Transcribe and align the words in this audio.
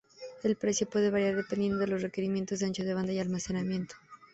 El 0.41 0.55
precio 0.55 0.89
puede 0.89 1.11
variar 1.11 1.35
dependiendo 1.35 1.77
de 1.77 1.85
los 1.85 2.01
requerimientos 2.01 2.57
de 2.57 2.65
ancho 2.65 2.83
de 2.83 2.95
banda 2.95 3.13
y 3.13 3.19
almacenamiento. 3.19 3.93